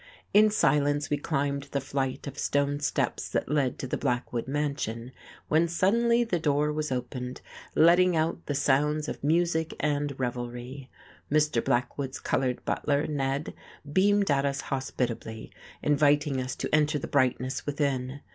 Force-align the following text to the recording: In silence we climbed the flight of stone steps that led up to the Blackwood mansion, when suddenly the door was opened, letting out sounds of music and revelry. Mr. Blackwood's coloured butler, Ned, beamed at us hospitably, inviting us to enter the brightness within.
In 0.33 0.49
silence 0.49 1.11
we 1.11 1.17
climbed 1.17 1.65
the 1.73 1.79
flight 1.79 2.25
of 2.25 2.39
stone 2.39 2.79
steps 2.79 3.29
that 3.29 3.47
led 3.49 3.73
up 3.73 3.77
to 3.77 3.85
the 3.87 3.99
Blackwood 3.99 4.47
mansion, 4.47 5.11
when 5.47 5.67
suddenly 5.67 6.23
the 6.23 6.39
door 6.39 6.73
was 6.73 6.91
opened, 6.91 7.41
letting 7.75 8.15
out 8.15 8.39
sounds 8.51 9.07
of 9.07 9.23
music 9.23 9.75
and 9.79 10.19
revelry. 10.19 10.89
Mr. 11.31 11.63
Blackwood's 11.63 12.19
coloured 12.19 12.65
butler, 12.65 13.05
Ned, 13.05 13.53
beamed 13.93 14.31
at 14.31 14.43
us 14.43 14.61
hospitably, 14.61 15.51
inviting 15.83 16.41
us 16.41 16.55
to 16.55 16.73
enter 16.73 16.97
the 16.97 17.05
brightness 17.05 17.67
within. 17.67 18.21